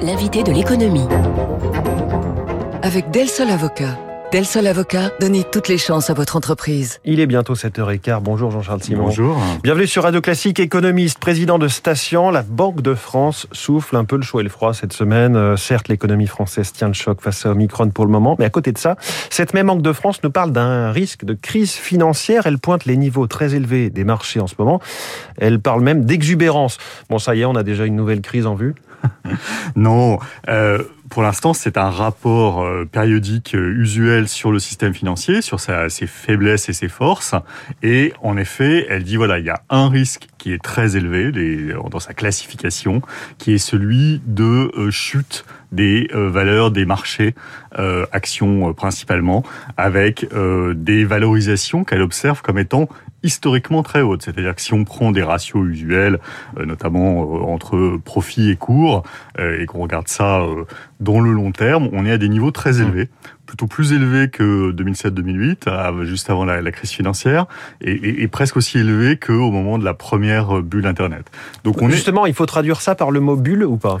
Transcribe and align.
L'invité 0.00 0.42
de 0.42 0.50
l'économie. 0.50 1.06
Avec 2.82 3.10
Del 3.10 3.28
Sol 3.28 3.50
Avocat. 3.50 4.11
Del 4.32 4.46
Sol 4.46 4.66
Avocat, 4.66 5.10
donnez 5.20 5.44
toutes 5.44 5.68
les 5.68 5.76
chances 5.76 6.08
à 6.08 6.14
votre 6.14 6.36
entreprise. 6.36 7.00
Il 7.04 7.20
est 7.20 7.26
bientôt 7.26 7.52
7h15. 7.52 8.22
Bonjour 8.22 8.50
Jean-Charles 8.50 8.82
Simon. 8.82 9.02
Bonjour. 9.02 9.38
Bienvenue 9.62 9.86
sur 9.86 10.04
Radio 10.04 10.22
Classique, 10.22 10.58
économiste, 10.58 11.18
président 11.18 11.58
de 11.58 11.68
Station. 11.68 12.30
La 12.30 12.40
Banque 12.40 12.80
de 12.80 12.94
France 12.94 13.46
souffle 13.52 13.94
un 13.94 14.06
peu 14.06 14.16
le 14.16 14.22
chaud 14.22 14.40
et 14.40 14.42
le 14.42 14.48
froid 14.48 14.72
cette 14.72 14.94
semaine. 14.94 15.36
Euh, 15.36 15.58
certes, 15.58 15.88
l'économie 15.88 16.28
française 16.28 16.72
tient 16.72 16.88
le 16.88 16.94
choc 16.94 17.20
face 17.20 17.44
à 17.44 17.50
Omicron 17.50 17.90
pour 17.90 18.06
le 18.06 18.10
moment, 18.10 18.34
mais 18.38 18.46
à 18.46 18.50
côté 18.50 18.72
de 18.72 18.78
ça, 18.78 18.96
cette 19.28 19.52
même 19.52 19.66
Banque 19.66 19.82
de 19.82 19.92
France 19.92 20.22
nous 20.24 20.30
parle 20.30 20.52
d'un 20.52 20.92
risque 20.92 21.26
de 21.26 21.34
crise 21.34 21.72
financière. 21.72 22.46
Elle 22.46 22.58
pointe 22.58 22.86
les 22.86 22.96
niveaux 22.96 23.26
très 23.26 23.54
élevés 23.54 23.90
des 23.90 24.04
marchés 24.04 24.40
en 24.40 24.46
ce 24.46 24.54
moment. 24.58 24.80
Elle 25.36 25.60
parle 25.60 25.82
même 25.82 26.06
d'exubérance. 26.06 26.78
Bon, 27.10 27.18
ça 27.18 27.34
y 27.34 27.42
est, 27.42 27.44
on 27.44 27.54
a 27.54 27.62
déjà 27.62 27.84
une 27.84 27.96
nouvelle 27.96 28.22
crise 28.22 28.46
en 28.46 28.54
vue. 28.54 28.74
non, 29.76 30.18
euh, 30.48 30.78
pour 31.12 31.22
l'instant, 31.22 31.52
c'est 31.52 31.76
un 31.76 31.90
rapport 31.90 32.62
euh, 32.62 32.86
périodique 32.86 33.54
euh, 33.54 33.78
usuel 33.78 34.28
sur 34.28 34.50
le 34.50 34.58
système 34.58 34.94
financier, 34.94 35.42
sur 35.42 35.60
sa, 35.60 35.90
ses 35.90 36.06
faiblesses 36.06 36.70
et 36.70 36.72
ses 36.72 36.88
forces. 36.88 37.34
Et 37.82 38.14
en 38.22 38.38
effet, 38.38 38.86
elle 38.88 39.04
dit 39.04 39.16
voilà, 39.16 39.38
il 39.38 39.44
y 39.44 39.50
a 39.50 39.60
un 39.68 39.90
risque 39.90 40.28
qui 40.38 40.54
est 40.54 40.62
très 40.62 40.96
élevé 40.96 41.30
des, 41.30 41.74
dans 41.90 42.00
sa 42.00 42.14
classification, 42.14 43.02
qui 43.36 43.52
est 43.52 43.58
celui 43.58 44.22
de 44.26 44.72
euh, 44.74 44.90
chute 44.90 45.44
des 45.70 46.08
valeurs 46.12 46.70
des 46.70 46.84
marchés, 46.84 47.34
euh, 47.78 48.04
actions 48.12 48.74
principalement, 48.74 49.42
avec 49.78 50.26
des 50.74 51.06
valorisations 51.06 51.82
qu'elle 51.82 52.02
observe 52.02 52.42
comme 52.42 52.58
étant 52.58 52.90
historiquement 53.22 53.82
très 53.82 54.02
hautes. 54.02 54.20
C'est-à-dire 54.20 54.54
que 54.54 54.60
si 54.60 54.74
on 54.74 54.84
prend 54.84 55.12
des 55.12 55.22
ratios 55.22 55.66
usuels, 55.66 56.18
notamment 56.62 57.50
entre 57.50 57.98
profit 58.04 58.50
et 58.50 58.56
cours, 58.56 59.02
et 59.38 59.64
qu'on 59.64 59.78
regarde 59.78 60.08
ça 60.08 60.42
dans 61.02 61.20
le 61.20 61.32
long 61.32 61.52
terme, 61.52 61.88
on 61.92 62.06
est 62.06 62.12
à 62.12 62.18
des 62.18 62.28
niveaux 62.28 62.50
très 62.50 62.72
mmh. 62.72 62.82
élevés 62.82 63.08
plutôt 63.44 63.66
plus 63.66 63.92
élevés 63.92 64.30
que 64.30 64.72
2007-2008, 64.72 66.04
juste 66.04 66.30
avant 66.30 66.46
la, 66.46 66.72
crise 66.72 66.90
financière, 66.90 67.44
et, 67.82 67.92
et, 67.92 68.22
et 68.22 68.28
presque 68.28 68.56
aussi 68.56 68.78
élevés 68.78 69.18
qu'au 69.18 69.50
moment 69.50 69.78
de 69.78 69.84
la 69.84 69.92
première 69.92 70.62
bulle 70.62 70.86
Internet. 70.86 71.30
Donc 71.62 71.82
on 71.82 71.90
Justement, 71.90 72.24
il 72.24 72.32
faut 72.32 72.46
traduire 72.46 72.80
ça 72.80 72.94
par 72.94 73.10
le 73.10 73.20
mot 73.20 73.36
bulle 73.36 73.64
ou 73.64 73.76
pas? 73.76 73.98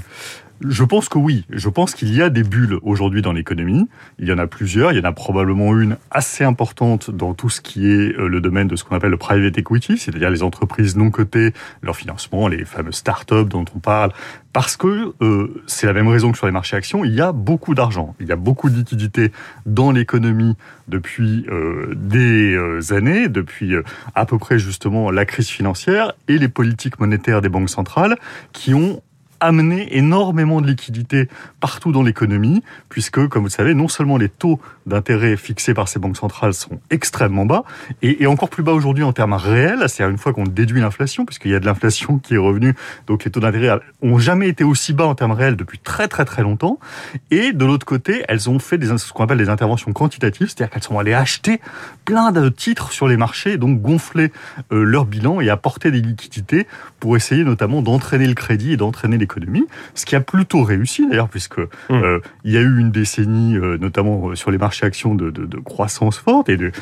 Je 0.68 0.84
pense 0.84 1.08
que 1.08 1.18
oui. 1.18 1.44
Je 1.50 1.68
pense 1.68 1.94
qu'il 1.94 2.14
y 2.14 2.22
a 2.22 2.30
des 2.30 2.44
bulles 2.44 2.78
aujourd'hui 2.82 3.20
dans 3.20 3.32
l'économie. 3.32 3.88
Il 4.18 4.28
y 4.28 4.32
en 4.32 4.38
a 4.38 4.46
plusieurs. 4.46 4.92
Il 4.92 4.98
y 4.98 5.00
en 5.00 5.04
a 5.04 5.12
probablement 5.12 5.76
une 5.76 5.96
assez 6.10 6.44
importante 6.44 7.10
dans 7.10 7.34
tout 7.34 7.50
ce 7.50 7.60
qui 7.60 7.90
est 7.90 8.16
euh, 8.16 8.28
le 8.28 8.40
domaine 8.40 8.68
de 8.68 8.76
ce 8.76 8.84
qu'on 8.84 8.94
appelle 8.94 9.10
le 9.10 9.16
private 9.16 9.58
equity, 9.58 9.98
c'est-à-dire 9.98 10.30
les 10.30 10.42
entreprises 10.42 10.96
non 10.96 11.10
cotées, 11.10 11.52
leur 11.82 11.96
financement, 11.96 12.46
les 12.46 12.64
fameuses 12.64 12.96
start-up 12.96 13.48
dont 13.48 13.64
on 13.74 13.80
parle. 13.80 14.12
Parce 14.52 14.76
que 14.76 15.14
euh, 15.20 15.62
c'est 15.66 15.86
la 15.86 15.94
même 15.94 16.08
raison 16.08 16.30
que 16.30 16.38
sur 16.38 16.46
les 16.46 16.52
marchés 16.52 16.76
actions, 16.76 16.91
il 17.04 17.14
y 17.14 17.20
a 17.20 17.32
beaucoup 17.32 17.74
d'argent, 17.74 18.14
il 18.20 18.26
y 18.26 18.32
a 18.32 18.36
beaucoup 18.36 18.70
de 18.70 18.76
liquidités 18.76 19.32
dans 19.66 19.90
l'économie 19.90 20.56
depuis 20.88 21.46
euh, 21.48 21.94
des 21.96 22.54
euh, 22.54 22.92
années, 22.92 23.28
depuis 23.28 23.74
à 24.14 24.26
peu 24.26 24.38
près 24.38 24.58
justement 24.58 25.10
la 25.10 25.24
crise 25.24 25.48
financière 25.48 26.12
et 26.28 26.38
les 26.38 26.48
politiques 26.48 27.00
monétaires 27.00 27.40
des 27.40 27.48
banques 27.48 27.70
centrales 27.70 28.16
qui 28.52 28.74
ont 28.74 29.02
amener 29.42 29.96
énormément 29.96 30.60
de 30.60 30.68
liquidités 30.68 31.28
partout 31.60 31.92
dans 31.92 32.02
l'économie, 32.02 32.62
puisque, 32.88 33.26
comme 33.28 33.42
vous 33.42 33.48
le 33.48 33.50
savez, 33.50 33.74
non 33.74 33.88
seulement 33.88 34.16
les 34.16 34.28
taux 34.28 34.60
d'intérêt 34.86 35.36
fixés 35.36 35.74
par 35.74 35.88
ces 35.88 35.98
banques 35.98 36.16
centrales 36.16 36.54
sont 36.54 36.80
extrêmement 36.90 37.44
bas, 37.44 37.64
et, 38.02 38.26
encore 38.26 38.48
plus 38.48 38.62
bas 38.62 38.72
aujourd'hui 38.72 39.04
en 39.04 39.12
termes 39.12 39.32
réels, 39.32 39.80
c'est-à-dire 39.88 40.10
une 40.10 40.18
fois 40.18 40.32
qu'on 40.32 40.44
déduit 40.44 40.80
l'inflation, 40.80 41.26
puisqu'il 41.26 41.50
y 41.50 41.54
a 41.54 41.60
de 41.60 41.66
l'inflation 41.66 42.18
qui 42.18 42.34
est 42.34 42.38
revenue, 42.38 42.74
donc 43.06 43.24
les 43.24 43.30
taux 43.30 43.40
d'intérêt 43.40 43.80
ont 44.00 44.18
jamais 44.18 44.48
été 44.48 44.64
aussi 44.64 44.92
bas 44.92 45.06
en 45.06 45.14
termes 45.14 45.32
réels 45.32 45.56
depuis 45.56 45.78
très 45.78 46.08
très 46.08 46.24
très 46.24 46.42
longtemps, 46.42 46.78
et 47.30 47.52
de 47.52 47.64
l'autre 47.64 47.84
côté, 47.84 48.24
elles 48.28 48.48
ont 48.48 48.58
fait 48.58 48.80
ce 48.96 49.12
qu'on 49.12 49.24
appelle 49.24 49.38
des 49.38 49.48
interventions 49.48 49.92
quantitatives, 49.92 50.48
c'est-à-dire 50.48 50.70
qu'elles 50.70 50.82
sont 50.82 50.98
allées 50.98 51.14
acheter 51.14 51.60
plein 52.04 52.30
de 52.30 52.48
titres 52.48 52.92
sur 52.92 53.08
les 53.08 53.16
marchés, 53.16 53.56
donc 53.56 53.80
gonfler 53.80 54.32
euh, 54.72 54.84
leur 54.84 55.04
bilan 55.04 55.40
et 55.40 55.50
apporter 55.50 55.90
des 55.90 56.00
liquidités 56.00 56.66
pour 57.00 57.16
essayer 57.16 57.44
notamment 57.44 57.82
d'entraîner 57.82 58.26
le 58.26 58.34
crédit 58.34 58.72
et 58.72 58.76
d'entraîner 58.76 59.18
les 59.18 59.26
ce 59.94 60.06
qui 60.06 60.16
a 60.16 60.20
plutôt 60.20 60.62
réussi 60.62 61.08
d'ailleurs, 61.08 61.28
puisque 61.28 61.58
mmh. 61.58 61.66
euh, 61.90 62.20
il 62.44 62.52
y 62.52 62.56
a 62.56 62.60
eu 62.60 62.78
une 62.78 62.90
décennie, 62.90 63.56
euh, 63.56 63.78
notamment 63.78 64.30
euh, 64.30 64.34
sur 64.34 64.50
les 64.50 64.58
marchés 64.58 64.86
actions, 64.86 65.14
de, 65.14 65.30
de, 65.30 65.46
de 65.46 65.58
croissance 65.58 66.18
forte 66.18 66.48
et 66.48 66.56
de 66.56 66.72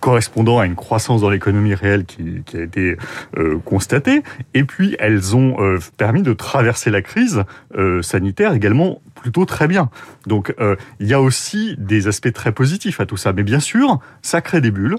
correspondant 0.00 0.60
à 0.60 0.66
une 0.66 0.76
croissance 0.76 1.22
dans 1.22 1.30
l'économie 1.30 1.74
réelle 1.74 2.04
qui, 2.04 2.42
qui, 2.44 2.56
a 2.56 2.62
été 2.62 2.96
euh, 3.36 3.58
constatée. 3.64 4.22
Et 4.54 4.62
puis, 4.62 4.94
elles 4.98 5.34
ont 5.34 5.56
euh, 5.58 5.78
permis 5.96 6.22
de 6.22 6.32
traverser 6.32 6.90
la 6.90 7.02
crise 7.02 7.42
euh, 7.76 8.02
sanitaire 8.02 8.54
également 8.54 9.00
plutôt 9.14 9.44
très 9.44 9.66
bien. 9.66 9.90
Donc, 10.26 10.54
il 11.00 11.06
y 11.08 11.14
a 11.14 11.20
aussi 11.20 11.74
des 11.78 12.06
aspects 12.06 12.32
très 12.32 12.52
positifs 12.52 13.00
à 13.00 13.06
tout 13.06 13.16
ça. 13.16 13.32
Mais 13.32 13.42
bien 13.42 13.58
sûr, 13.58 13.98
ça 14.22 14.40
crée 14.40 14.60
des 14.60 14.70
bulles, 14.70 14.98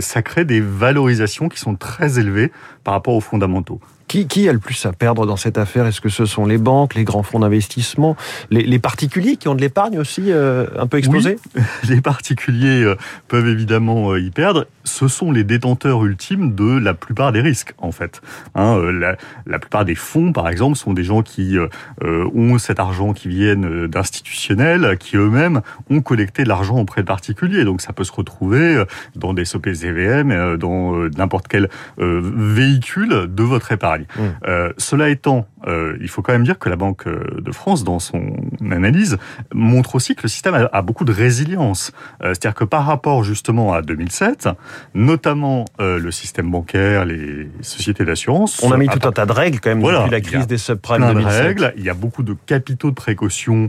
ça 0.00 0.22
crée 0.22 0.44
des 0.44 0.60
valorisations 0.60 1.48
qui 1.48 1.58
sont 1.58 1.74
très 1.74 2.20
élevées 2.20 2.52
par 2.84 2.94
rapport 2.94 3.14
aux 3.14 3.20
fondamentaux. 3.20 3.80
Qui, 4.08 4.48
a 4.48 4.52
le 4.52 4.60
plus 4.60 4.86
à 4.86 4.92
perdre 4.92 5.26
dans 5.26 5.36
cette 5.36 5.58
affaire? 5.58 5.84
Est-ce 5.84 6.00
que 6.00 6.08
ce 6.08 6.26
sont 6.26 6.46
les 6.46 6.58
banques, 6.58 6.94
les 6.94 7.02
grands 7.02 7.24
fonds 7.24 7.40
d'investissement, 7.40 8.16
les, 8.50 8.78
particuliers 8.78 9.36
qui 9.36 9.48
ont 9.48 9.54
de 9.56 9.60
l'épargne 9.60 9.98
aussi 9.98 10.30
euh, 10.30 10.66
un 10.78 10.86
peu 10.86 10.98
explosé? 10.98 11.38
Oui, 11.56 11.62
Les 11.88 12.00
particuliers 12.00 12.84
euh, 12.84 12.96
peuvent 13.26 13.48
évidemment 13.48 14.12
euh, 14.12 14.20
y 14.20 14.30
perdre. 14.30 14.66
Ce 14.84 15.08
sont 15.08 15.32
les 15.32 15.42
détenteurs 15.42 16.04
ultimes 16.04 16.54
de 16.54 16.78
la 16.78 16.94
plupart 16.94 17.32
des 17.32 17.40
risques, 17.40 17.74
en 17.78 17.90
fait. 17.90 18.20
Hein, 18.54 18.80
la, 18.92 19.16
la, 19.44 19.58
plupart 19.58 19.84
des 19.84 19.96
fonds, 19.96 20.32
par 20.32 20.48
exemple, 20.48 20.76
sont 20.76 20.92
des 20.92 21.02
gens 21.02 21.22
qui 21.22 21.56
ont 22.00 22.58
cet 22.58 22.78
argent 22.78 23.12
qui 23.12 23.28
viennent 23.28 23.88
d'institutionnels, 23.88 24.96
qui 24.98 25.16
eux-mêmes 25.16 25.62
ont 25.90 26.00
collecté 26.00 26.44
de 26.44 26.48
l'argent 26.48 26.76
auprès 26.76 27.00
de 27.00 27.06
particuliers. 27.06 27.64
Donc 27.64 27.80
ça 27.80 27.92
peut 27.92 28.04
se 28.04 28.12
retrouver 28.12 28.84
dans 29.16 29.34
des 29.34 29.44
SOPCVM, 29.44 30.56
dans 30.56 30.94
n'importe 31.16 31.48
quel 31.48 31.68
véhicule 31.98 33.26
de 33.28 33.42
votre 33.42 33.72
épargne. 33.72 33.95
Mmh. 34.02 34.22
Euh, 34.46 34.72
cela 34.78 35.08
étant, 35.08 35.46
euh, 35.66 35.96
il 36.00 36.08
faut 36.08 36.22
quand 36.22 36.32
même 36.32 36.44
dire 36.44 36.58
que 36.58 36.68
la 36.68 36.76
Banque 36.76 37.06
euh, 37.06 37.40
de 37.40 37.52
France, 37.52 37.84
dans 37.84 37.98
son 37.98 38.36
analyse, 38.70 39.18
montre 39.52 39.94
aussi 39.94 40.14
que 40.14 40.22
le 40.22 40.28
système 40.28 40.54
a, 40.54 40.68
a 40.72 40.82
beaucoup 40.82 41.04
de 41.04 41.12
résilience. 41.12 41.92
Euh, 42.22 42.28
C'est-à-dire 42.28 42.54
que 42.54 42.64
par 42.64 42.86
rapport 42.86 43.24
justement 43.24 43.72
à 43.72 43.82
2007, 43.82 44.48
notamment 44.94 45.64
le 45.78 46.10
système 46.10 46.50
bancaire, 46.50 47.04
les 47.04 47.48
sociétés 47.60 48.04
d'assurance... 48.04 48.62
On 48.62 48.72
a 48.72 48.76
mis 48.76 48.88
tout 48.88 49.06
un 49.06 49.12
tas 49.12 49.26
de 49.26 49.32
règles 49.32 49.60
quand 49.60 49.70
même 49.70 49.80
voilà, 49.80 50.00
depuis 50.00 50.10
la 50.10 50.20
crise 50.20 50.46
des 50.46 50.58
subprimes 50.58 51.06
2007. 51.06 51.24
De 51.24 51.46
règles, 51.46 51.74
il 51.76 51.84
y 51.84 51.90
a 51.90 51.94
beaucoup 51.94 52.22
de 52.22 52.34
capitaux 52.46 52.90
de 52.90 52.94
précaution 52.94 53.68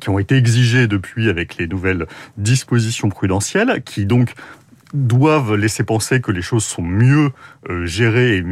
qui 0.00 0.08
ont 0.08 0.18
été 0.18 0.36
exigés 0.36 0.86
depuis 0.86 1.28
avec 1.28 1.56
les 1.56 1.66
nouvelles 1.66 2.06
dispositions 2.36 3.08
prudentielles, 3.08 3.82
qui 3.84 4.06
donc 4.06 4.34
doivent 4.94 5.56
laisser 5.56 5.84
penser 5.84 6.20
que 6.20 6.30
les 6.30 6.40
choses 6.40 6.64
sont 6.64 6.82
mieux 6.82 7.30
euh, 7.68 7.84
gérées 7.84 8.36
et 8.36 8.44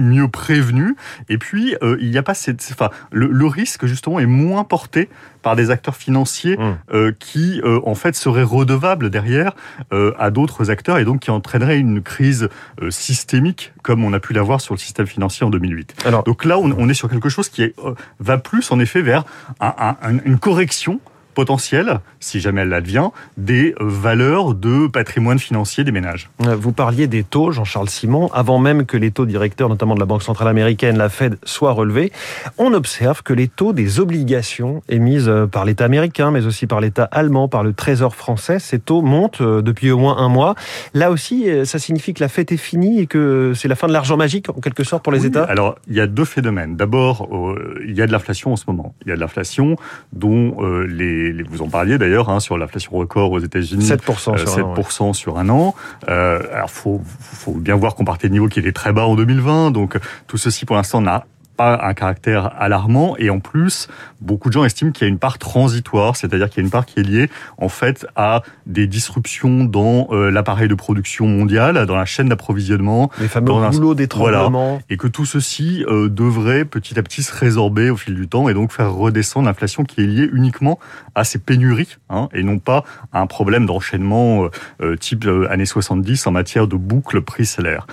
mieux 0.00 0.28
prévenues. 0.28 0.96
Et 1.28 1.38
puis, 1.38 1.76
euh, 1.82 1.96
il 2.00 2.10
n'y 2.10 2.18
a 2.18 2.22
pas 2.22 2.34
cette, 2.34 2.66
enfin, 2.72 2.90
le, 3.12 3.26
le, 3.26 3.46
risque 3.46 3.84
justement 3.86 4.18
est 4.18 4.26
moins 4.26 4.64
porté 4.64 5.10
par 5.42 5.54
des 5.54 5.70
acteurs 5.70 5.96
financiers 5.96 6.56
mmh. 6.56 6.78
euh, 6.94 7.12
qui, 7.18 7.60
euh, 7.62 7.80
en 7.84 7.94
fait, 7.94 8.14
seraient 8.16 8.42
redevables 8.42 9.10
derrière 9.10 9.52
euh, 9.92 10.14
à 10.18 10.30
d'autres 10.30 10.70
acteurs 10.70 10.98
et 10.98 11.04
donc 11.04 11.20
qui 11.20 11.30
entraîneraient 11.30 11.78
une 11.78 12.02
crise 12.02 12.48
euh, 12.80 12.90
systémique 12.90 13.72
comme 13.82 14.04
on 14.04 14.12
a 14.12 14.20
pu 14.20 14.32
l'avoir 14.32 14.60
sur 14.60 14.74
le 14.74 14.78
système 14.78 15.06
financier 15.06 15.44
en 15.44 15.50
2008. 15.50 16.04
Alors, 16.06 16.22
donc 16.22 16.44
là, 16.44 16.58
on, 16.58 16.72
on 16.72 16.88
est 16.88 16.94
sur 16.94 17.10
quelque 17.10 17.28
chose 17.28 17.48
qui 17.50 17.62
est, 17.62 17.74
euh, 17.84 17.94
va 18.18 18.38
plus 18.38 18.70
en 18.72 18.80
effet 18.80 19.02
vers 19.02 19.24
un, 19.60 19.74
un, 20.02 20.18
une 20.24 20.38
correction 20.38 21.00
potentielle, 21.34 22.00
si 22.20 22.40
jamais 22.40 22.62
elle 22.62 22.68
l'advient, 22.68 23.10
des 23.36 23.74
valeurs 23.80 24.54
de 24.54 24.86
patrimoine 24.86 25.38
financier 25.38 25.84
des 25.84 25.92
ménages. 25.92 26.30
Vous 26.38 26.72
parliez 26.72 27.06
des 27.06 27.24
taux, 27.24 27.52
Jean-Charles 27.52 27.88
Simon, 27.88 28.30
avant 28.32 28.58
même 28.58 28.86
que 28.86 28.96
les 28.96 29.10
taux 29.10 29.26
directeurs, 29.26 29.68
notamment 29.68 29.94
de 29.94 30.00
la 30.00 30.06
Banque 30.06 30.22
centrale 30.22 30.48
américaine, 30.48 30.98
la 30.98 31.08
Fed, 31.08 31.36
soient 31.44 31.72
relevés. 31.72 32.12
On 32.58 32.72
observe 32.72 33.22
que 33.22 33.32
les 33.32 33.48
taux 33.48 33.72
des 33.72 34.00
obligations 34.00 34.82
émises 34.88 35.30
par 35.50 35.64
l'État 35.64 35.84
américain, 35.84 36.30
mais 36.30 36.46
aussi 36.46 36.66
par 36.66 36.80
l'État 36.80 37.04
allemand, 37.04 37.48
par 37.48 37.62
le 37.62 37.72
Trésor 37.72 38.14
français, 38.14 38.58
ces 38.58 38.78
taux 38.78 39.02
montent 39.02 39.40
euh, 39.40 39.62
depuis 39.62 39.90
au 39.90 39.98
moins 39.98 40.18
un 40.18 40.28
mois. 40.28 40.54
Là 40.94 41.10
aussi, 41.10 41.48
euh, 41.48 41.64
ça 41.64 41.78
signifie 41.78 42.14
que 42.14 42.22
la 42.22 42.28
fête 42.28 42.52
est 42.52 42.56
finie 42.56 43.00
et 43.00 43.06
que 43.06 43.52
c'est 43.54 43.68
la 43.68 43.74
fin 43.74 43.86
de 43.86 43.92
l'argent 43.92 44.16
magique, 44.16 44.48
en 44.50 44.60
quelque 44.60 44.84
sorte, 44.84 45.02
pour 45.02 45.12
les 45.12 45.20
oui, 45.20 45.26
États? 45.28 45.44
Alors, 45.44 45.76
il 45.88 45.94
y 45.94 46.00
a 46.00 46.06
deux 46.06 46.24
phénomènes. 46.24 46.76
D'abord, 46.76 47.28
euh, 47.32 47.80
il 47.86 47.94
y 47.94 48.02
a 48.02 48.06
de 48.06 48.12
l'inflation 48.12 48.52
en 48.52 48.56
ce 48.56 48.64
moment. 48.66 48.94
Il 49.04 49.08
y 49.08 49.12
a 49.12 49.16
de 49.16 49.20
l'inflation 49.20 49.76
dont 50.12 50.56
euh, 50.60 50.86
les 50.86 51.21
vous 51.48 51.62
en 51.62 51.68
parliez 51.68 51.98
d'ailleurs 51.98 52.28
hein, 52.28 52.40
sur 52.40 52.58
l'inflation 52.58 52.92
record 52.92 53.32
aux 53.32 53.38
États-Unis, 53.38 53.84
7%, 53.84 54.34
euh, 54.34 54.46
7 54.46 54.64
ouais. 55.00 55.12
sur 55.12 55.38
un 55.38 55.48
an. 55.48 55.74
Euh, 56.08 56.40
alors 56.52 56.70
faut 56.70 57.00
faut 57.04 57.52
bien 57.52 57.76
voir 57.76 57.94
qu'on 57.94 58.04
partait 58.04 58.28
de 58.28 58.32
niveau 58.32 58.48
qui 58.48 58.58
était 58.58 58.72
très 58.72 58.92
bas 58.92 59.06
en 59.06 59.14
2020, 59.14 59.70
donc 59.70 59.98
tout 60.26 60.38
ceci 60.38 60.64
pour 60.64 60.76
l'instant 60.76 61.00
n'a 61.00 61.26
pas 61.56 61.80
un 61.82 61.94
caractère 61.94 62.52
alarmant. 62.58 63.16
Et 63.18 63.30
en 63.30 63.40
plus, 63.40 63.88
beaucoup 64.20 64.48
de 64.48 64.54
gens 64.54 64.64
estiment 64.64 64.92
qu'il 64.92 65.06
y 65.06 65.08
a 65.08 65.08
une 65.08 65.18
part 65.18 65.38
transitoire, 65.38 66.16
c'est-à-dire 66.16 66.48
qu'il 66.48 66.58
y 66.58 66.60
a 66.60 66.64
une 66.64 66.70
part 66.70 66.86
qui 66.86 67.00
est 67.00 67.02
liée 67.02 67.30
en 67.58 67.68
fait 67.68 68.06
à 68.16 68.42
des 68.66 68.86
disruptions 68.86 69.64
dans 69.64 70.08
euh, 70.10 70.30
l'appareil 70.30 70.68
de 70.68 70.74
production 70.74 71.26
mondiale, 71.26 71.86
dans 71.86 71.96
la 71.96 72.04
chaîne 72.04 72.28
d'approvisionnement, 72.28 73.10
les 73.20 73.28
fameux 73.28 73.52
rouleaux 73.52 73.94
d'étranglement, 73.94 74.50
voilà, 74.50 74.82
et 74.88 74.96
que 74.96 75.06
tout 75.06 75.26
ceci 75.26 75.84
euh, 75.88 76.08
devrait 76.08 76.64
petit 76.64 76.98
à 76.98 77.02
petit 77.02 77.22
se 77.22 77.34
résorber 77.34 77.90
au 77.90 77.96
fil 77.96 78.14
du 78.14 78.28
temps 78.28 78.48
et 78.48 78.54
donc 78.54 78.72
faire 78.72 78.92
redescendre 78.92 79.46
l'inflation 79.46 79.84
qui 79.84 80.02
est 80.02 80.06
liée 80.06 80.28
uniquement 80.32 80.78
à 81.14 81.24
ces 81.24 81.38
pénuries 81.38 81.98
hein, 82.10 82.28
et 82.32 82.42
non 82.42 82.58
pas 82.58 82.84
à 83.12 83.20
un 83.20 83.26
problème 83.26 83.66
d'enchaînement 83.66 84.48
euh, 84.80 84.96
type 84.96 85.28
années 85.50 85.66
70 85.66 86.26
en 86.26 86.30
matière 86.30 86.66
de 86.66 86.76
boucle 86.76 87.20
prix-salaire. 87.22 87.86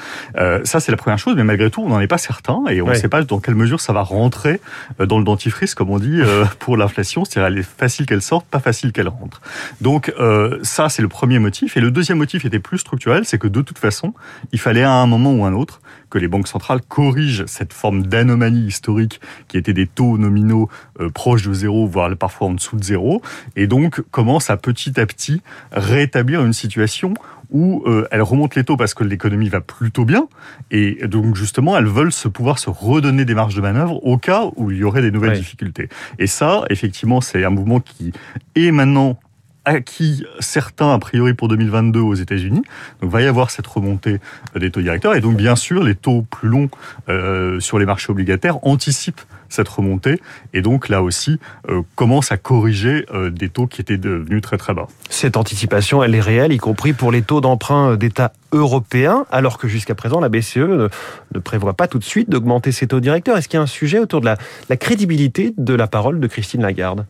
ça 0.64 0.80
c'est 0.80 0.92
la 0.92 0.98
première 0.98 1.20
chose, 1.20 1.36
mais 1.36 1.44
malgré 1.44 1.70
tout 1.70 1.82
on 1.82 1.90
n'en 1.90 2.00
est 2.00 2.08
pas 2.08 2.18
certain 2.18 2.64
et 2.70 2.82
on 2.82 2.88
ne 2.88 2.94
sait 2.94 3.10
pas 3.10 3.24
dans 3.24 3.40
quelle 3.40 3.56
mesure 3.60 3.80
ça 3.80 3.94
va 3.94 4.02
rentrer 4.02 4.60
euh, 5.00 5.06
dans 5.06 5.20
le 5.20 5.24
dentifrice, 5.24 5.76
comme 5.76 5.90
on 5.90 6.00
dit, 6.00 6.22
euh, 6.22 6.46
pour 6.60 6.78
l'inflation. 6.78 7.26
C'est-à-dire, 7.26 7.48
elle 7.48 7.60
est 7.60 7.70
facile 7.78 8.06
qu'elle 8.06 8.22
sorte, 8.22 8.46
pas 8.48 8.60
facile 8.60 8.92
qu'elle 8.92 9.08
rentre. 9.08 9.42
Donc, 9.82 10.14
euh, 10.20 10.60
ça, 10.64 10.90
c'est 10.90 11.02
le 11.02 11.08
premier 11.08 11.40
motif. 11.40 11.78
Et 11.78 11.82
le 11.82 11.92
deuxième 11.92 12.18
motif 12.18 12.46
était 12.46 12.60
plus 12.60 12.80
structurel, 12.80 13.26
c'est 13.26 13.38
que 13.38 13.48
de 13.48 13.62
toute 13.62 13.78
façon, 13.78 14.14
il 14.52 14.60
fallait 14.60 14.84
à 14.84 14.94
un 14.94 15.08
moment 15.08 15.34
ou 15.34 15.46
un 15.46 15.54
autre 15.54 15.82
que 16.10 16.18
les 16.18 16.28
banques 16.28 16.48
centrales 16.48 16.82
corrigent 16.82 17.46
cette 17.48 17.74
forme 17.74 18.04
d'anomalie 18.04 18.66
historique 18.68 19.20
qui 19.48 19.58
était 19.58 19.74
des 19.74 19.88
taux 19.88 20.18
nominaux 20.18 20.70
proches 21.14 21.48
de 21.48 21.54
zéro, 21.54 21.88
voire 21.88 22.16
parfois 22.18 22.48
en 22.48 22.54
dessous 22.54 22.78
de 22.78 22.84
zéro, 22.84 23.22
et 23.56 23.68
donc 23.68 24.02
commencent 24.12 24.50
à 24.50 24.58
petit 24.58 25.00
à 25.00 25.06
petit 25.06 25.42
rétablir 25.72 26.44
une 26.44 26.54
situation 26.54 27.14
où 27.52 27.84
euh, 27.88 28.08
elles 28.12 28.22
remontent 28.22 28.54
les 28.56 28.64
taux 28.64 28.78
parce 28.78 28.94
que 28.94 29.04
l'économie 29.04 29.50
va 29.50 29.62
plutôt 29.62 30.06
bien, 30.06 30.28
et 30.72 31.08
donc 31.08 31.36
justement 31.36 31.78
elles 31.78 31.86
veulent 31.86 32.12
se 32.12 32.28
pouvoir 32.28 32.60
se 32.60 32.70
redonner 32.70 33.26
des 33.26 33.34
marges 33.34 33.56
de 33.56 33.62
manœuvre 33.62 34.06
au 34.06 34.18
cas 34.18 34.44
où 34.56 34.72
il 34.72 34.78
y 34.78 34.84
aurait 34.84 35.02
des 35.02 35.12
nouvelles 35.12 35.38
difficultés. 35.38 35.90
Et 36.20 36.28
ça, 36.28 36.64
effectivement, 36.70 37.22
c'est 37.22 37.44
un 37.44 37.50
mouvement 37.50 37.80
qui 37.80 38.12
est 38.56 38.72
maintenant 38.72 39.20
acquis 39.70 40.26
certains 40.40 40.94
a 40.94 41.00
priori 41.00 41.34
pour 41.34 41.48
2022 41.48 42.00
aux 42.00 42.16
États-Unis. 42.16 42.64
Donc 43.02 43.12
va 43.12 43.22
y 43.22 43.26
avoir 43.26 43.52
cette 43.52 43.68
remontée 43.68 44.20
des 44.56 44.72
taux 44.72 44.82
directeurs 44.82 45.16
et 45.16 45.22
donc 45.22 45.38
bien 45.38 45.56
sûr 45.56 45.84
les 45.84 45.96
taux 45.96 46.26
plus 46.30 46.50
longs 46.50 46.70
euh, 47.08 47.60
sur 47.60 47.80
les 47.80 47.86
marchés 47.86 48.12
obligataires 48.12 48.58
anticipent 48.66 49.22
cette 49.48 49.68
remontée 49.68 50.22
et 50.54 50.62
donc 50.62 50.90
là 50.90 51.02
aussi 51.02 51.40
euh, 51.70 51.82
commence 51.96 52.32
à 52.32 52.38
corriger 52.38 53.06
euh, 53.14 53.32
des 53.32 53.50
taux 53.50 53.66
qui 53.66 53.82
étaient 53.82 53.98
devenus 53.98 54.42
très 54.42 54.58
très 54.58 54.74
bas. 54.74 54.88
Cette 55.10 55.38
anticipation, 55.38 56.04
elle 56.04 56.14
est 56.14 56.22
réelle, 56.22 56.54
y 56.54 56.58
compris 56.58 56.94
pour 56.94 57.12
les 57.12 57.24
taux 57.24 57.42
d'emprunt 57.42 57.96
d'États 57.96 58.32
européens, 58.52 59.26
alors 59.32 59.58
que 59.58 59.68
jusqu'à 59.68 59.96
présent 59.96 60.20
la 60.20 60.30
BCE 60.30 60.58
ne, 60.58 61.40
prévoit 61.40 61.74
pas 61.74 61.88
tout 61.88 62.00
de 62.00 62.04
suite 62.04 62.30
d'augmenter 62.30 62.72
ses 62.72 62.88
taux 62.88 63.00
directeurs. 63.00 63.38
Est-ce 63.38 63.48
qu'il 63.48 63.58
y 63.58 63.60
a 63.60 63.64
un 63.64 63.68
sujet 63.68 64.00
autour 64.00 64.22
de 64.22 64.26
la 64.26 64.78
crédibilité 64.78 65.54
de 65.58 65.74
la 65.74 65.88
parole 65.88 66.20
de 66.20 66.28
Christine 66.28 66.62
Lagarde? 66.62 67.06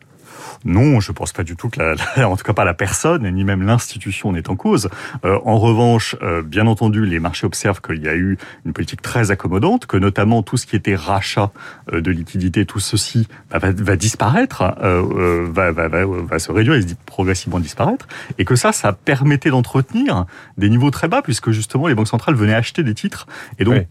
Non, 0.64 1.00
je 1.00 1.12
pense 1.12 1.32
pas 1.32 1.42
du 1.42 1.56
tout 1.56 1.68
que, 1.68 1.80
la, 1.80 2.28
en 2.28 2.36
tout 2.36 2.44
cas 2.44 2.52
pas 2.52 2.64
la 2.64 2.74
personne, 2.74 3.28
ni 3.30 3.44
même 3.44 3.62
l'institution 3.62 4.32
n'est 4.32 4.48
en 4.48 4.56
cause. 4.56 4.88
Euh, 5.24 5.38
en 5.44 5.58
revanche, 5.58 6.16
euh, 6.22 6.42
bien 6.42 6.66
entendu, 6.66 7.06
les 7.06 7.18
marchés 7.18 7.46
observent 7.46 7.80
qu'il 7.80 8.02
y 8.02 8.08
a 8.08 8.14
eu 8.14 8.38
une 8.64 8.72
politique 8.72 9.02
très 9.02 9.30
accommodante, 9.30 9.86
que 9.86 9.96
notamment 9.96 10.42
tout 10.42 10.56
ce 10.56 10.66
qui 10.66 10.76
était 10.76 10.94
rachat 10.94 11.50
euh, 11.92 12.00
de 12.00 12.10
liquidités, 12.10 12.66
tout 12.66 12.80
ceci 12.80 13.28
bah, 13.50 13.58
va, 13.58 13.72
va, 13.72 13.96
disparaître, 13.96 14.62
va, 14.80 15.72
va, 15.72 15.88
va, 15.88 16.38
se 16.38 16.52
réduire 16.52 16.74
et 16.74 16.86
progressivement 17.06 17.60
disparaître, 17.60 18.06
et 18.38 18.44
que 18.44 18.56
ça, 18.56 18.72
ça 18.72 18.92
permettait 18.92 19.50
d'entretenir 19.50 20.26
des 20.58 20.68
niveaux 20.68 20.90
très 20.90 21.08
bas, 21.08 21.22
puisque 21.22 21.50
justement 21.50 21.86
les 21.88 21.94
banques 21.94 22.08
centrales 22.08 22.34
venaient 22.34 22.54
acheter 22.54 22.82
des 22.82 22.94
titres, 22.94 23.26
et 23.58 23.64
donc 23.64 23.86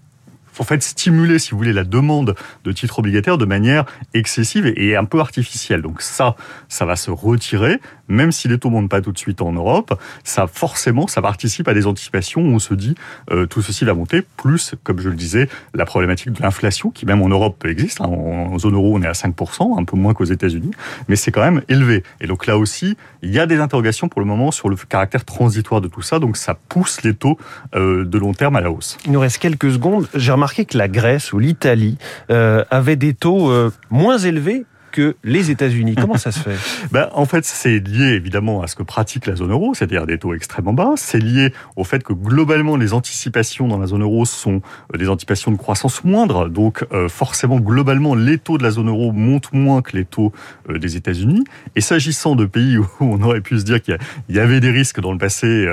en 0.59 0.63
fait 0.63 0.83
stimuler, 0.83 1.39
si 1.39 1.51
vous 1.51 1.57
voulez, 1.57 1.73
la 1.73 1.83
demande 1.83 2.35
de 2.63 2.71
titres 2.71 2.99
obligataires 2.99 3.37
de 3.37 3.45
manière 3.45 3.85
excessive 4.13 4.71
et 4.75 4.95
un 4.95 5.05
peu 5.05 5.19
artificielle. 5.19 5.81
Donc 5.81 6.01
ça, 6.01 6.35
ça 6.67 6.85
va 6.85 6.95
se 6.95 7.11
retirer, 7.11 7.79
même 8.07 8.31
si 8.31 8.47
les 8.47 8.59
taux 8.59 8.69
montent 8.69 8.89
pas 8.89 9.01
tout 9.01 9.11
de 9.11 9.17
suite 9.17 9.41
en 9.41 9.51
Europe. 9.51 9.99
Ça, 10.23 10.47
forcément, 10.47 11.07
ça 11.07 11.21
participe 11.21 11.67
à 11.67 11.73
des 11.73 11.87
anticipations 11.87 12.41
où 12.41 12.47
on 12.47 12.59
se 12.59 12.73
dit 12.73 12.95
euh, 13.31 13.45
tout 13.45 13.61
ceci 13.61 13.85
va 13.85 13.93
monter. 13.93 14.21
Plus, 14.37 14.75
comme 14.83 14.99
je 14.99 15.09
le 15.09 15.15
disais, 15.15 15.49
la 15.73 15.85
problématique 15.85 16.31
de 16.31 16.41
l'inflation 16.41 16.89
qui 16.89 17.05
même 17.05 17.21
en 17.21 17.29
Europe 17.29 17.65
existe. 17.65 18.01
Hein. 18.01 18.05
En, 18.05 18.57
zone 18.59 18.75
euro, 18.75 18.95
on 18.95 19.01
est 19.01 19.07
à 19.07 19.13
5%, 19.13 19.79
un 19.79 19.83
peu 19.85 19.95
moins 19.95 20.13
qu'aux 20.13 20.25
États-Unis, 20.25 20.71
mais 21.07 21.15
c'est 21.15 21.31
quand 21.31 21.41
même 21.41 21.61
élevé. 21.69 22.03
Et 22.19 22.27
donc 22.27 22.45
là 22.45 22.57
aussi, 22.57 22.97
il 23.21 23.31
y 23.31 23.39
a 23.39 23.45
des 23.45 23.59
interrogations 23.59 24.09
pour 24.09 24.21
le 24.21 24.27
moment 24.27 24.51
sur 24.51 24.69
le 24.69 24.75
caractère 24.75 25.23
transitoire 25.23 25.81
de 25.81 25.87
tout 25.87 26.01
ça. 26.01 26.19
Donc 26.19 26.35
ça 26.35 26.55
pousse 26.55 27.03
les 27.03 27.13
taux 27.13 27.37
euh, 27.75 28.05
de 28.05 28.17
long 28.17 28.33
terme 28.33 28.55
à 28.55 28.61
la 28.61 28.71
hausse. 28.71 28.97
Il 29.05 29.11
nous 29.11 29.19
reste 29.19 29.37
quelques 29.37 29.71
secondes. 29.71 30.07
J'ai 30.13 30.31
remarqué 30.31 30.48
que 30.53 30.77
la 30.77 30.87
Grèce 30.87 31.33
ou 31.33 31.39
l'Italie 31.39 31.97
euh, 32.29 32.63
avaient 32.69 32.95
des 32.95 33.13
taux 33.13 33.51
euh, 33.51 33.71
moins 33.89 34.17
élevés 34.17 34.65
que 34.91 35.15
les 35.23 35.51
États-Unis. 35.51 35.95
Comment 35.95 36.17
ça 36.17 36.31
se 36.31 36.39
fait? 36.39 36.55
Ben, 36.91 37.09
En 37.13 37.25
fait, 37.25 37.45
c'est 37.45 37.79
lié 37.79 38.13
évidemment 38.13 38.61
à 38.61 38.67
ce 38.67 38.75
que 38.75 38.83
pratique 38.83 39.25
la 39.25 39.35
zone 39.35 39.51
euro, 39.51 39.73
c'est-à-dire 39.73 40.05
des 40.05 40.17
taux 40.17 40.33
extrêmement 40.33 40.73
bas. 40.73 40.93
C'est 40.95 41.19
lié 41.19 41.53
au 41.75 41.83
fait 41.83 42.03
que 42.03 42.13
globalement, 42.13 42.77
les 42.77 42.93
anticipations 42.93 43.67
dans 43.67 43.77
la 43.77 43.87
zone 43.87 44.01
euro 44.01 44.25
sont 44.25 44.61
euh, 44.93 44.97
des 44.97 45.09
anticipations 45.09 45.51
de 45.51 45.57
croissance 45.57 46.03
moindre. 46.03 46.49
Donc 46.49 46.85
euh, 46.91 47.09
forcément, 47.09 47.59
globalement, 47.59 48.15
les 48.15 48.37
taux 48.37 48.57
de 48.57 48.63
la 48.63 48.71
zone 48.71 48.89
euro 48.89 49.11
montent 49.11 49.53
moins 49.53 49.81
que 49.81 49.95
les 49.95 50.05
taux 50.05 50.31
euh, 50.69 50.79
des 50.79 50.95
États-Unis. 50.95 51.43
Et 51.75 51.81
s'agissant 51.81 52.35
de 52.35 52.45
pays 52.45 52.77
où 52.77 52.87
on 52.99 53.21
aurait 53.21 53.41
pu 53.41 53.59
se 53.59 53.63
dire 53.63 53.81
qu'il 53.81 53.97
y 54.29 54.39
avait 54.39 54.59
des 54.59 54.71
risques 54.71 54.99
dans 54.99 55.11
le 55.11 55.17
passé 55.17 55.67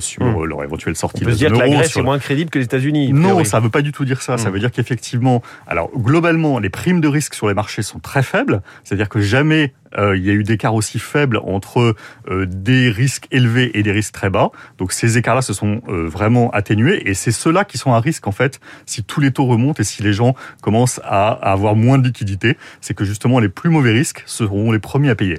sur 0.00 0.24
hmm. 0.24 0.44
leur 0.44 0.64
éventuelle 0.64 0.96
sortie 0.96 1.24
de 1.24 1.30
la 1.30 1.34
zone 1.34 1.52
euro... 1.52 1.56
dire 1.56 1.64
que 1.64 1.70
la 1.70 1.76
Grèce 1.78 1.96
est 1.96 2.02
moins 2.02 2.18
crédible 2.18 2.50
que 2.50 2.58
les 2.58 2.64
États-Unis. 2.64 3.12
Non, 3.12 3.44
ça 3.44 3.58
ne 3.58 3.64
veut 3.64 3.70
pas 3.70 3.82
du 3.82 3.92
tout 3.92 4.04
dire 4.04 4.22
ça. 4.22 4.38
Ça 4.38 4.48
hmm. 4.48 4.52
veut 4.52 4.60
dire 4.60 4.70
qu'effectivement, 4.70 5.42
alors 5.66 5.90
globalement, 5.96 6.58
les 6.58 6.70
primes 6.70 7.00
de 7.00 7.08
risque 7.08 7.34
sur 7.34 7.48
les 7.48 7.54
marchés 7.54 7.82
sont 7.82 7.98
très 7.98 8.22
faibles. 8.22 8.57
C'est-à-dire 8.84 9.08
que 9.08 9.20
jamais 9.20 9.72
euh, 9.96 10.16
il 10.16 10.24
y 10.24 10.30
a 10.30 10.32
eu 10.32 10.42
d'écarts 10.42 10.74
aussi 10.74 10.98
faibles 10.98 11.38
entre 11.44 11.94
euh, 12.28 12.46
des 12.46 12.90
risques 12.90 13.26
élevés 13.30 13.78
et 13.78 13.82
des 13.82 13.92
risques 13.92 14.12
très 14.12 14.30
bas. 14.30 14.50
Donc 14.78 14.92
ces 14.92 15.18
écarts-là 15.18 15.42
se 15.42 15.52
sont 15.52 15.80
euh, 15.88 16.06
vraiment 16.06 16.50
atténués 16.50 17.08
et 17.08 17.14
c'est 17.14 17.32
ceux-là 17.32 17.64
qui 17.64 17.78
sont 17.78 17.92
à 17.92 18.00
risque 18.00 18.26
en 18.26 18.32
fait 18.32 18.60
si 18.86 19.02
tous 19.02 19.20
les 19.20 19.30
taux 19.30 19.46
remontent 19.46 19.80
et 19.80 19.84
si 19.84 20.02
les 20.02 20.12
gens 20.12 20.34
commencent 20.60 21.00
à 21.04 21.28
avoir 21.28 21.74
moins 21.74 21.98
de 21.98 22.06
liquidités. 22.06 22.56
C'est 22.80 22.94
que 22.94 23.04
justement 23.04 23.38
les 23.38 23.48
plus 23.48 23.70
mauvais 23.70 23.92
risques 23.92 24.22
seront 24.26 24.72
les 24.72 24.78
premiers 24.78 25.10
à 25.10 25.14
payer. 25.14 25.38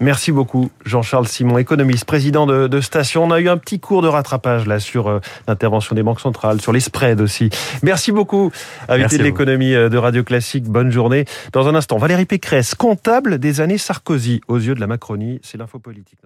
Merci 0.00 0.30
beaucoup, 0.30 0.70
Jean-Charles 0.84 1.26
Simon, 1.26 1.56
économiste, 1.58 2.04
président 2.04 2.46
de, 2.46 2.80
Station. 2.80 3.24
On 3.24 3.30
a 3.30 3.40
eu 3.40 3.48
un 3.48 3.56
petit 3.56 3.80
cours 3.80 4.02
de 4.02 4.08
rattrapage 4.08 4.66
là 4.66 4.78
sur 4.78 5.08
euh, 5.08 5.20
l'intervention 5.48 5.94
des 5.94 6.02
banques 6.02 6.20
centrales, 6.20 6.60
sur 6.60 6.72
les 6.72 6.80
spreads 6.80 7.22
aussi. 7.22 7.48
Merci 7.82 8.12
beaucoup, 8.12 8.52
invité 8.88 9.16
de 9.16 9.22
l'économie 9.22 9.74
euh, 9.74 9.88
de 9.88 9.96
Radio 9.96 10.22
Classique. 10.22 10.64
Bonne 10.64 10.90
journée. 10.90 11.24
Dans 11.52 11.68
un 11.68 11.74
instant, 11.74 11.96
Valérie 11.96 12.26
Pécresse, 12.26 12.74
comptable 12.74 13.38
des 13.38 13.60
années 13.62 13.78
Sarkozy 13.78 14.42
aux 14.48 14.58
yeux 14.58 14.74
de 14.74 14.80
la 14.80 14.86
Macronie. 14.86 15.40
C'est 15.42 15.56
l'info 15.56 15.78
politique. 15.78 16.18